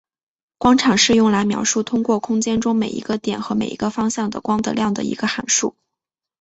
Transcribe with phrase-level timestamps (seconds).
[0.57, 5.75] 光场是用来描述通过空间中每一个点和每一个方向的光的量的一个函数。